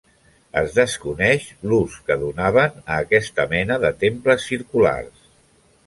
[0.61, 5.33] Es desconeix l'ús que donaven a aquesta mena de temples circulars.